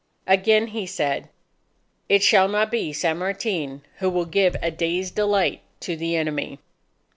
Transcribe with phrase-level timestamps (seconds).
[0.33, 1.29] _"Again he said,
[2.09, 6.57] "It shall not be San Martin who will give a day's delight to the enemy."